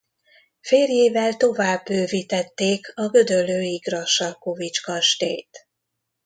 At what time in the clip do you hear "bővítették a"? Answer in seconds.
1.85-3.09